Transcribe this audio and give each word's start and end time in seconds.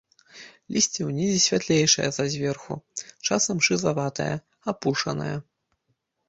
Лісце 0.75 1.01
ўнізе 1.09 1.35
святлейшае 1.47 2.07
за 2.17 2.25
зверху, 2.35 2.77
часам 3.29 3.61
шызаватае, 3.69 4.29
апушанае. 4.75 5.37